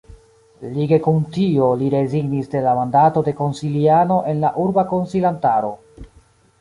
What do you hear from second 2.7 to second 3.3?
mandato